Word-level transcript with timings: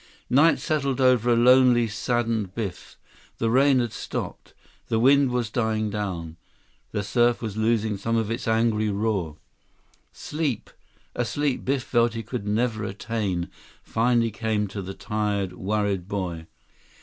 Night 0.31 0.57
settled 0.57 0.99
over 0.99 1.29
a 1.31 1.35
lonely, 1.35 1.87
saddened 1.87 2.55
Biff. 2.55 2.97
The 3.37 3.51
rain 3.51 3.77
had 3.79 3.93
stopped. 3.93 4.55
The 4.87 4.97
wind 4.97 5.29
was 5.29 5.51
dying 5.51 5.91
down. 5.91 6.37
The 6.91 7.03
surf 7.03 7.39
was 7.39 7.55
losing 7.55 7.97
some 7.97 8.15
of 8.17 8.31
its 8.31 8.47
angry 8.47 8.89
roar. 8.89 9.37
Sleep, 10.11 10.71
a 11.13 11.23
sleep 11.23 11.63
Biff 11.63 11.83
felt 11.83 12.15
he 12.15 12.23
could 12.23 12.47
never 12.47 12.83
attain, 12.83 13.47
finally 13.83 14.31
came 14.31 14.65
to 14.69 14.81
the 14.81 14.95
tired, 14.95 15.53
worried 15.53 16.07
boy. 16.07 16.47